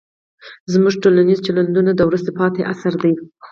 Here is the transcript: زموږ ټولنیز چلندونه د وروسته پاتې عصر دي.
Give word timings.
زموږ 0.73 0.93
ټولنیز 1.03 1.39
چلندونه 1.47 1.91
د 1.95 2.01
وروسته 2.09 2.29
پاتې 2.39 2.61
عصر 2.71 2.93
دي. 3.03 3.13